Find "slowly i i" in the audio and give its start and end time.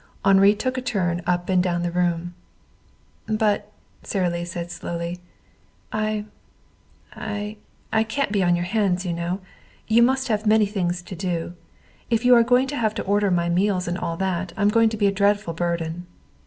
4.45-8.03